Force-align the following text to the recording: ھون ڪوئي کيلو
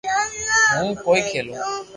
ھون 0.73 0.89
ڪوئي 1.03 1.21
کيلو 1.29 1.53